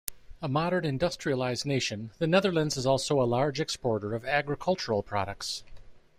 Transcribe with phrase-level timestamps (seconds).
[0.41, 5.63] A modern, industrialised nation, the Netherlands is also a large exporter of agricultural products.